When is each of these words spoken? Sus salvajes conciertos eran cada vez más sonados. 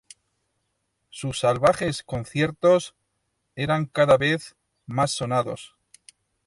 Sus 1.11 1.37
salvajes 1.41 2.01
conciertos 2.01 2.95
eran 3.53 3.85
cada 3.85 4.17
vez 4.17 4.55
más 4.87 5.11
sonados. 5.11 5.75